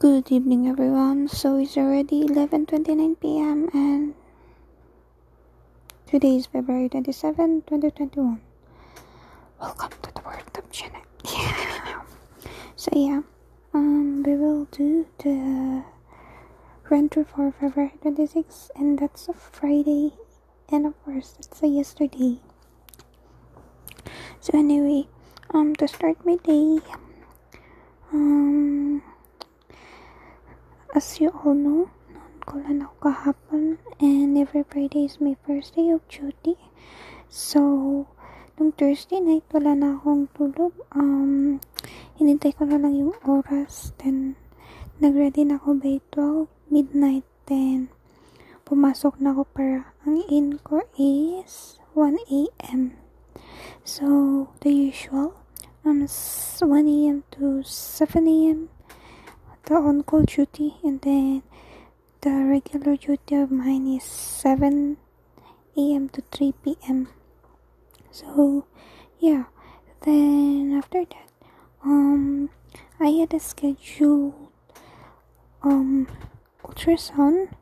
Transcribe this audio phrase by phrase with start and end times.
[0.00, 1.28] Good evening, everyone.
[1.28, 3.68] So it's already 11:29 p.m.
[3.74, 4.14] and
[6.06, 8.40] today is February 27, 2021.
[9.60, 11.02] Welcome to the World Up Channel.
[12.76, 13.20] so yeah,
[13.74, 15.84] um, we will do the
[16.88, 20.14] through for February 26, and that's a Friday,
[20.70, 22.40] and of course it's a yesterday.
[24.40, 25.08] So anyway,
[25.50, 26.80] um, to start my day,
[28.14, 29.02] um
[30.92, 35.78] as you all know, noon ko lang ako kahapon and every Friday is my first
[35.78, 36.58] day of duty.
[37.30, 38.10] So,
[38.58, 40.74] nung Thursday night, wala na akong tulog.
[40.90, 41.62] Um,
[42.18, 43.94] hinintay ko na lang yung oras.
[44.02, 44.34] Then,
[44.98, 47.26] nagready na ako by 12 midnight.
[47.46, 47.94] Then,
[48.66, 52.98] pumasok na ako para ang in ko is 1 a.m.
[53.86, 55.38] So, the usual.
[55.86, 57.22] Um, 1 a.m.
[57.38, 58.79] to 7 a.m
[59.66, 61.42] the on-call duty and then
[62.22, 64.96] the regular duty of mine is 7
[65.76, 66.08] a.m.
[66.10, 67.08] to 3 p.m.
[68.10, 68.66] So
[69.18, 69.44] yeah,
[70.02, 71.28] then after that,
[71.84, 72.50] um,
[72.98, 74.34] I had a scheduled
[75.62, 76.06] um
[76.64, 77.52] ultrasound.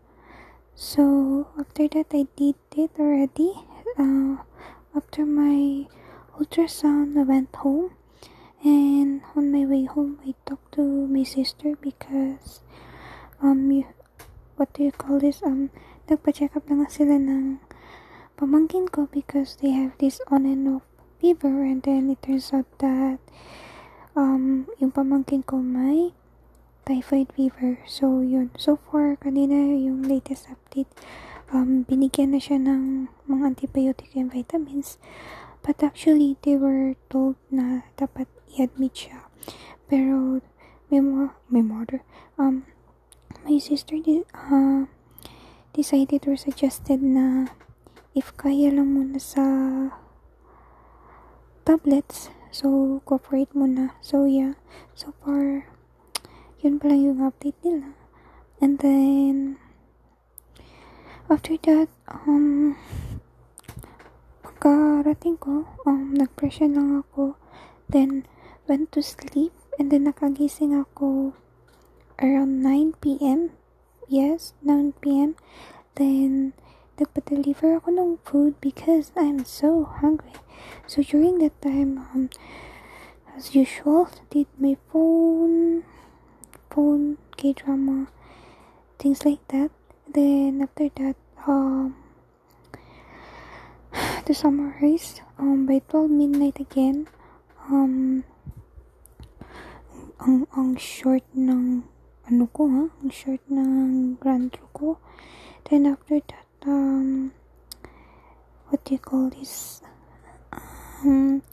[0.75, 3.53] So after that, I did it already.
[3.99, 4.37] Uh,
[4.97, 5.87] after my
[6.39, 7.91] ultrasound, I went home
[9.69, 12.65] way home, I talked to my sister because,
[13.45, 13.85] um, you,
[14.57, 15.45] what do you call this?
[15.45, 15.69] Um,
[16.09, 17.61] nagpa-check up na nga sila ng
[18.41, 20.89] pamangkin ko because they have this on and off
[21.21, 23.21] fever and then it turns out that
[24.17, 26.17] um, yung pamangkin ko may
[26.89, 27.85] typhoid fever.
[27.85, 28.51] So, yun.
[28.57, 30.89] So far, kanina yung latest update,
[31.53, 34.97] um, binigyan na siya ng mga antibiotic and vitamins.
[35.61, 39.29] But actually, they were told na dapat i-admit siya.
[39.89, 40.41] Pero,
[40.89, 42.05] may, mo, may mother,
[42.41, 42.65] um,
[43.45, 44.89] my sister did, uh,
[45.73, 47.53] decided or suggested na
[48.17, 49.45] if kaya lang muna sa
[51.69, 53.93] tablets, so cooperate muna.
[54.01, 54.57] So, yeah.
[54.97, 55.69] So far,
[56.59, 57.95] yun pa lang yung update nila.
[58.59, 59.61] And then,
[61.31, 62.75] after that, um,
[64.43, 67.39] pagkarating ko, um, nag-pressure lang ako.
[67.87, 68.27] Then,
[68.69, 71.33] went to sleep and then nakagising ako
[72.21, 73.57] around 9 p.m.
[74.07, 75.41] Yes, 9 p.m.
[75.97, 76.53] Then,
[77.01, 80.37] nagpa-deliver ako ng food because I'm so hungry.
[80.85, 82.29] So, during that time, um,
[83.33, 85.89] as usual, did my phone,
[86.69, 88.13] phone, K-drama,
[89.01, 89.73] things like that.
[90.05, 91.17] Then, after that,
[91.49, 91.97] um,
[94.27, 97.09] to summarize, um, by 12 midnight again,
[97.71, 98.25] um,
[100.19, 101.87] ang ang short ng
[102.27, 102.85] ano ko ha?
[102.99, 104.89] Ang short ng grand tour ko.
[105.71, 107.31] Then after that um
[108.67, 109.79] what do you call this?
[111.07, 111.47] Um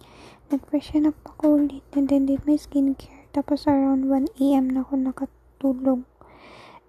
[0.49, 3.29] nag-freshen up ako ulit and then did my skincare.
[3.37, 4.73] Tapos around 1 a.m.
[4.73, 6.01] na ako nakatulog.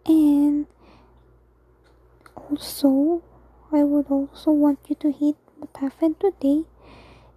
[0.09, 0.65] And
[2.33, 3.21] also
[3.69, 6.65] I would also want you to hit what happened today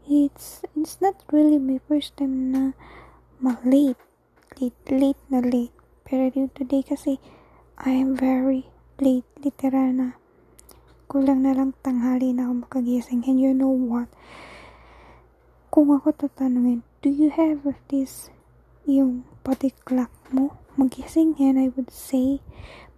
[0.10, 2.74] it's it's not really my first time na
[3.38, 4.09] ma-late
[4.60, 5.72] late, late na late.
[6.04, 7.16] Pero due today kasi,
[7.80, 8.68] I am very
[9.00, 10.20] late, literal na.
[11.08, 13.24] Kulang na lang tanghali na ako makagising.
[13.24, 14.12] And you know what?
[15.72, 18.28] Kung ako tatanungin, do you have this,
[18.84, 20.60] yung body clock mo?
[20.76, 22.44] Magising and I would say,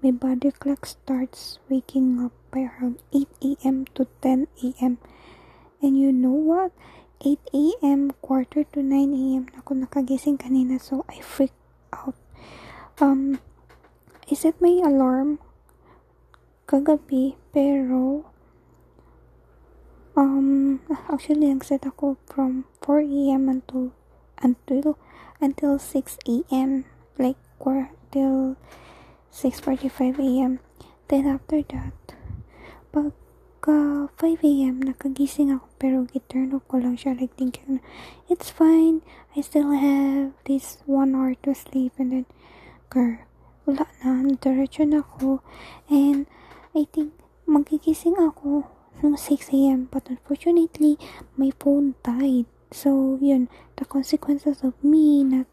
[0.01, 3.85] my body clock starts waking up by around 8 a.m.
[3.93, 4.97] to 10 a.m.
[5.81, 6.73] And you know what?
[7.21, 9.45] 8 a.m., quarter to 9 a.m.
[9.53, 10.81] na ako nakagising kanina.
[10.81, 11.57] So, I freaked
[11.93, 12.17] out.
[12.97, 13.37] Um,
[14.25, 15.37] I set my alarm
[16.65, 18.25] kagabi, pero,
[20.17, 20.81] um,
[21.13, 23.49] actually, nag-set ako from 4 a.m.
[23.49, 23.93] until,
[24.41, 24.97] until,
[25.37, 26.89] until 6 a.m.
[27.21, 27.37] Like,
[28.11, 28.57] till
[29.31, 30.59] 6.45 a.m.
[31.07, 31.95] Then, after that,
[32.91, 33.13] pag
[33.61, 34.81] pagka 5 a.m.
[34.81, 37.77] nakagising ako pero giturn ko lang siya like thinking
[38.25, 39.05] it's fine
[39.37, 42.25] I still have this one hour to sleep and then
[42.89, 43.21] girl
[43.69, 45.45] wala na diretso na ako
[45.93, 46.25] and
[46.73, 47.13] I think
[47.45, 48.65] magigising ako
[49.05, 49.93] ng 6 a.m.
[49.93, 50.97] but unfortunately
[51.37, 53.45] my phone died so yun
[53.77, 55.45] the consequences of me not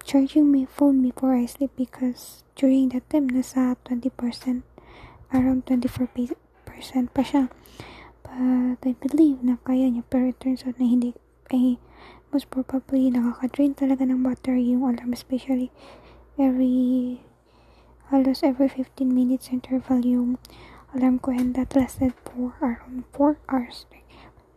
[0.00, 4.64] charging my phone before I sleep because during that time nasa 20%
[5.32, 6.36] around 24%
[7.12, 7.52] pa siya.
[8.24, 10.04] But I believe na kaya niya.
[10.08, 11.12] Pero it turns out na hindi
[11.48, 11.80] ay
[12.28, 15.72] most probably nakaka-drain talaga ng battery yung alarm especially
[16.36, 17.24] every
[18.12, 20.36] halos every 15 minutes interval yung
[20.92, 21.32] alarm ko.
[21.32, 24.08] And that lasted for around 4 hours like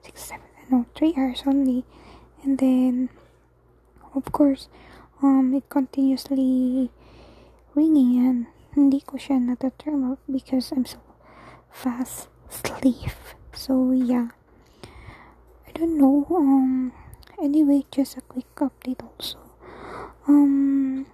[0.04, 1.88] 6 7 no 3 hours only.
[2.44, 3.08] And then
[4.12, 4.68] of course
[5.24, 6.92] um it continuously
[7.76, 8.40] ringing and
[8.72, 11.04] hindi ko siya nataturn off because I'm so
[11.68, 13.12] fast sleep
[13.52, 14.32] so yeah.
[15.68, 16.96] I don't know um
[17.36, 19.40] anyway just a quick update also.
[20.28, 21.08] Um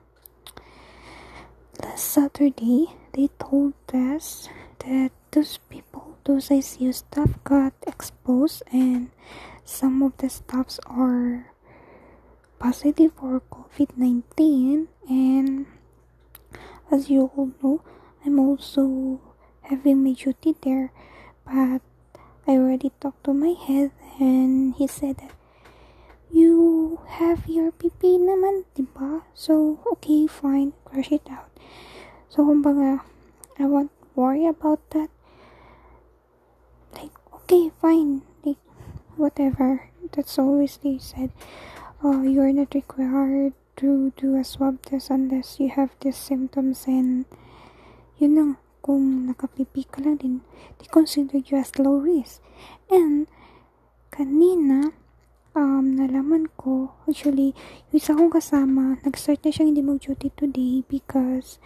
[1.81, 4.49] last Saturday they told us
[4.85, 9.09] that those people those ICU staff got exposed and
[9.65, 11.53] some of the staffs are
[12.59, 15.65] positive for COVID-19 and
[16.91, 17.81] as you all know
[18.25, 19.21] I'm also
[19.61, 20.91] having my duty there
[21.45, 21.81] but
[22.47, 25.31] I already talked to my head and he said that
[26.31, 29.23] you have your PP naman, diba?
[29.31, 31.47] So, okay, fine, crush it out.
[32.27, 33.01] So, kumbaga,
[33.55, 35.07] I won't worry about that.
[36.93, 38.59] Like, okay, fine, like,
[39.15, 39.87] whatever.
[40.11, 41.31] That's always they said.
[42.03, 47.25] Oh, you're not required to do a swab test unless you have these symptoms and
[48.17, 48.51] yun lang,
[48.81, 50.41] kung nakapipi ka lang din,
[50.81, 52.41] they consider you as low risk.
[52.89, 53.29] And,
[54.09, 54.95] kanina,
[55.53, 57.53] um, nalaman ko, actually,
[57.93, 61.61] yung isa kong kasama, nag-start na siyang hindi mag-duty today because,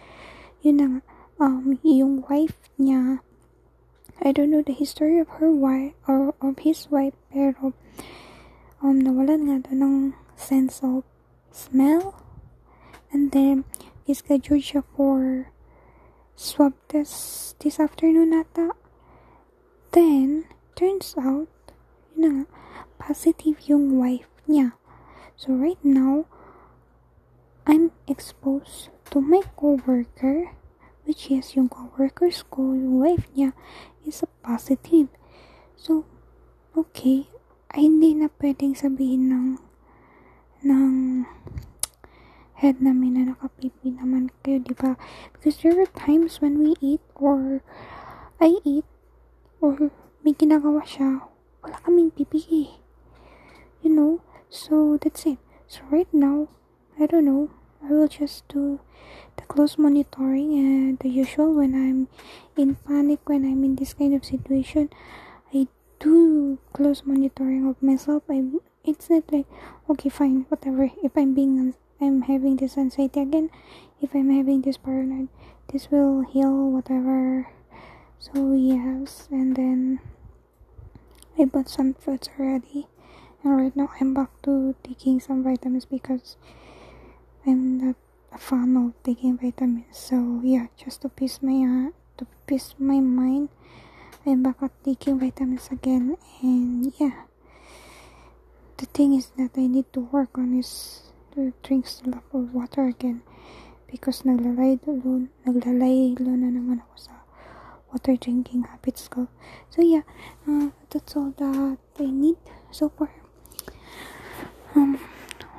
[0.60, 0.88] yun na
[1.40, 3.24] um, yung wife niya,
[4.20, 7.72] I don't know the history of her wife, or of his wife, pero,
[8.84, 9.96] um, nawalan nga daw ng
[10.36, 11.06] sense of
[11.52, 12.16] smell,
[13.12, 13.64] and then,
[14.02, 15.52] he scheduled siya for
[16.34, 18.74] swab test this afternoon nata.
[19.92, 21.52] Then, turns out,
[22.16, 22.44] yun na
[22.96, 24.74] positive yung wife niya.
[25.36, 26.26] So right now,
[27.66, 30.56] I'm exposed to my coworker,
[31.04, 33.52] which is yung coworkers ko, yung wife niya,
[34.02, 35.12] is a positive.
[35.76, 36.06] So,
[36.74, 37.28] okay,
[37.74, 39.46] ay hindi na pwedeng sabihin ng
[40.62, 41.26] ng
[42.58, 44.94] head namin na nakapipi naman kayo, di ba?
[45.34, 47.62] Because there are times when we eat or
[48.38, 48.86] I eat
[49.58, 49.90] or
[50.22, 51.26] may ginagawa siya,
[51.62, 52.42] wala kaming pipi.
[52.50, 52.82] Eh
[53.82, 54.22] you know?
[54.48, 55.38] So that's it.
[55.66, 56.48] So right now
[56.98, 57.50] i don't know.
[57.82, 58.80] I will just do
[59.36, 62.06] the close monitoring and the usual when i'm
[62.56, 64.90] in panic when i'm in this kind of situation.
[65.52, 65.66] I
[65.98, 68.22] do close monitoring of myself.
[68.30, 68.42] I
[68.84, 69.46] it's not like
[69.88, 73.50] okay fine whatever if i'm being i'm having this anxiety again
[74.00, 75.28] if i'm having this paranoid
[75.72, 77.48] this will heal whatever
[78.18, 80.00] so yes and then
[81.38, 82.86] i bought some fruits already
[83.44, 86.36] and right now I'm back to taking some vitamins because
[87.46, 87.96] I'm not
[88.32, 89.98] a fan of taking vitamins.
[89.98, 93.48] So yeah, just to peace my uh, to peace my mind,
[94.24, 96.16] I'm back at taking vitamins again.
[96.40, 97.26] And yeah,
[98.82, 101.02] the thing is that I need to work on is
[101.34, 103.22] to drink a lot of water again
[103.86, 107.14] because naglalay lo, naglalay lo na naman ako sa
[107.94, 109.30] water drinking habits ko.
[109.70, 110.02] So yeah,
[110.50, 112.42] uh, that's all that I need
[112.74, 113.14] so far.
[114.74, 114.98] Um,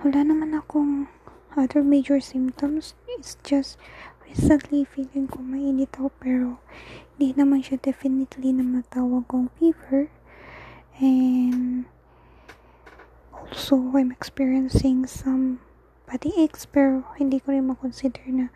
[0.04, 1.08] wala naman akong
[1.56, 2.92] other major symptoms.
[3.08, 3.80] It's just
[4.27, 6.60] recently feeling ko mainit ako pero
[7.15, 10.12] hindi naman siya definitely na matawag kong fever.
[11.00, 11.88] And
[13.43, 15.59] also, I'm experiencing some
[16.07, 18.47] body aches pero hindi ko rin makonsider na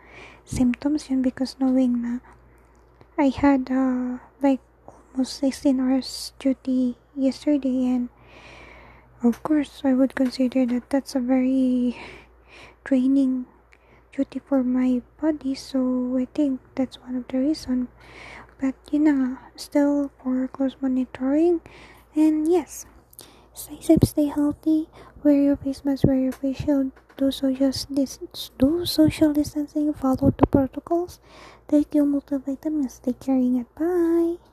[0.44, 2.24] symptoms yun because knowing na
[3.18, 4.62] I had uh, like
[5.12, 8.08] almost 16 hours duty yesterday and
[9.22, 11.98] of course, I would consider that that's a very
[12.84, 13.46] draining
[14.12, 15.54] duty for my body.
[15.54, 17.88] So I think that's one of the reason.
[18.60, 21.60] But you know, still for close monitoring.
[22.14, 22.86] And yes,
[23.58, 24.88] stay safe, stay healthy.
[25.22, 26.92] Wear your face mask, wear your face shield.
[27.16, 29.92] Do social dis- do social distancing.
[29.92, 31.20] Follow the protocols.
[31.68, 32.92] Take your multivitamins.
[33.02, 33.36] Stay care.
[33.36, 33.66] Ingat.
[33.74, 34.38] Bye.